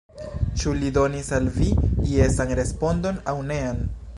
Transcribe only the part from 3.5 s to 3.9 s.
nean?